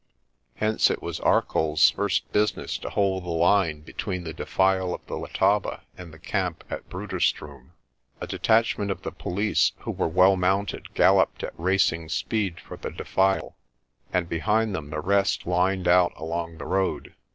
Hence 0.55 0.89
it 0.89 0.99
was 0.99 1.19
Arcoll's 1.19 1.91
first 1.91 2.31
business 2.33 2.79
to 2.79 2.89
hold 2.89 3.23
the 3.23 3.29
line 3.29 3.81
between 3.81 4.23
the 4.23 4.33
defile 4.33 4.95
of 4.95 5.05
the 5.05 5.13
Letaba 5.15 5.81
and 5.95 6.11
the 6.11 6.17
camp 6.17 6.63
at 6.71 6.89
Bruderstroom. 6.89 7.73
A 8.19 8.25
detachment 8.25 8.89
of 8.89 9.03
the 9.03 9.11
police 9.11 9.73
who 9.81 9.91
were 9.91 10.07
well 10.07 10.35
mounted 10.35 10.95
galloped 10.95 11.43
at 11.43 11.53
racing 11.55 12.09
speed 12.09 12.59
for 12.59 12.77
the 12.77 12.89
defile, 12.89 13.55
and 14.11 14.27
behind 14.27 14.73
them 14.73 14.89
the 14.89 15.01
rest 15.01 15.45
lined 15.45 15.87
out 15.87 16.13
along 16.15 16.57
the 16.57 16.65
road. 16.65 17.13